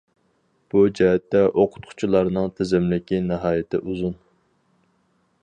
[0.73, 4.19] بۇ جەھەتتە ئۇتقۇچىلارنىڭ تىزىملىكى ناھايىتى ئۇزۇن.